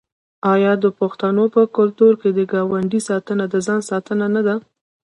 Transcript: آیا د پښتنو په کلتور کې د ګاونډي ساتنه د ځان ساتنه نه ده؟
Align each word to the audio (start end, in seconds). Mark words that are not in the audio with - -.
آیا 0.53 0.73
د 0.83 0.85
پښتنو 0.99 1.43
په 1.55 1.61
کلتور 1.77 2.13
کې 2.21 2.29
د 2.33 2.39
ګاونډي 2.51 2.99
ساتنه 3.09 3.43
د 3.53 3.55
ځان 3.67 3.81
ساتنه 3.89 4.25
نه 4.35 4.41
ده؟ 4.47 4.55